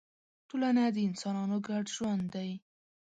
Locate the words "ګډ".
1.67-1.85